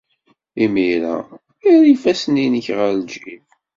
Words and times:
Imir-a, 0.63 1.15
err 1.71 1.83
ifassen-nnek 1.93 2.67
ɣer 2.77 2.91
ljib. 3.01 3.45